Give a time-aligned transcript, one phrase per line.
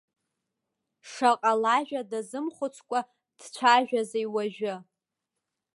[1.11, 2.99] Шаҟа лажәа дазымхәыцкәа
[3.39, 4.75] дцәажәазеи уажәы.